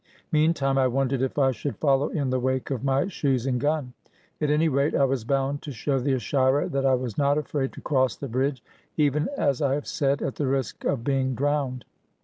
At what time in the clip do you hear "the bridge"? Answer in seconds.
8.15-8.63